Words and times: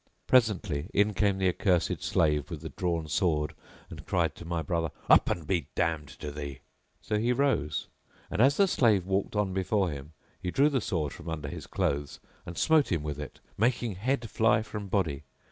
Presently 0.25 0.89
in 0.95 1.13
came 1.13 1.37
the 1.37 1.47
accursed 1.47 2.01
slave 2.01 2.49
with 2.49 2.61
the 2.61 2.69
drawn 2.69 3.07
sword 3.07 3.53
and 3.91 4.03
cried 4.03 4.33
to 4.33 4.43
my 4.45 4.63
brother, 4.63 4.89
"Up 5.07 5.29
and 5.29 5.45
be 5.45 5.67
damned 5.75 6.07
to 6.21 6.31
thee." 6.31 6.61
So 7.01 7.19
he 7.19 7.31
rose, 7.31 7.87
and 8.31 8.41
as 8.41 8.57
the 8.57 8.67
slave 8.67 9.05
walked 9.05 9.35
on 9.35 9.53
before 9.53 9.91
him 9.91 10.13
he 10.41 10.49
drew 10.49 10.69
the 10.69 10.81
sword 10.81 11.13
from 11.13 11.29
under 11.29 11.49
his 11.49 11.67
clothes 11.67 12.19
and 12.47 12.57
smote 12.57 12.91
him 12.91 13.03
with 13.03 13.19
it, 13.19 13.41
making 13.59 13.93
head 13.93 14.27
fly 14.27 14.63
from 14.63 14.87
body. 14.87 15.23